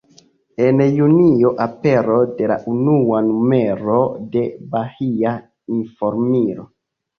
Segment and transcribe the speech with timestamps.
[0.69, 4.01] En Junio apero de la unua numero
[4.35, 5.37] de “Bahia
[5.81, 6.69] Informilo”.